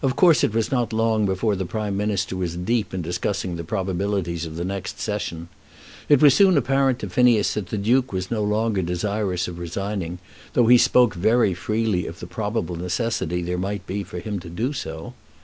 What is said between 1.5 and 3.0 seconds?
the Prime Minister was deep